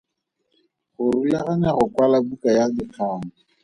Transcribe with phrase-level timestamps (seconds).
[0.95, 3.23] Go rulaganya go kwala buka ya dikgang.